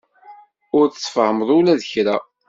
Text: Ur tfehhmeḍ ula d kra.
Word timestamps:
Ur 0.77 0.85
tfehhmeḍ 0.87 1.49
ula 1.57 1.73
d 1.81 1.83
kra. 1.91 2.17